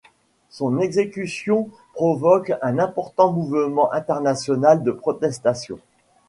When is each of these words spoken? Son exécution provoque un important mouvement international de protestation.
Son 0.49 0.79
exécution 0.79 1.69
provoque 1.93 2.53
un 2.63 2.79
important 2.79 3.31
mouvement 3.31 3.91
international 3.93 4.81
de 4.83 4.89
protestation. 4.89 5.77